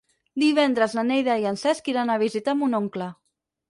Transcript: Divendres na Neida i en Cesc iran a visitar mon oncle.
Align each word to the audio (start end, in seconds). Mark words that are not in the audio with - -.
Divendres 0.43 0.95
na 1.01 1.05
Neida 1.11 1.37
i 1.45 1.47
en 1.51 1.61
Cesc 1.67 1.95
iran 1.97 2.15
a 2.15 2.19
visitar 2.27 2.61
mon 2.65 2.85
oncle. 2.85 3.17